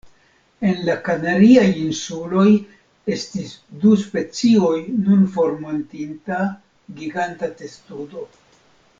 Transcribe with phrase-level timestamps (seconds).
[0.67, 2.45] En la Kanariaj Insuloj
[3.15, 3.51] estis
[3.83, 4.75] du specioj
[5.09, 6.39] nun formortinta
[7.01, 8.25] giganta testudo.